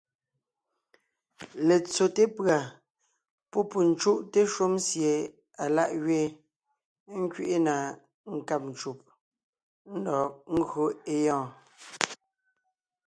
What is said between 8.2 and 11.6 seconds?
nkáb ncùb, ńdɔg ńgÿo é gyɔ́ɔn.